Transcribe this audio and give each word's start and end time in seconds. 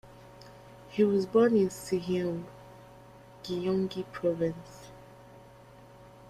He 0.89 1.03
was 1.03 1.27
born 1.27 1.55
in 1.55 1.69
Siheung, 1.69 2.45
Gyeonggi 3.43 4.11
province. 4.11 4.89